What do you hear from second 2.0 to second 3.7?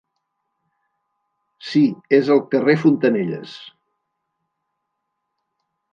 és el carrer Fontanelles.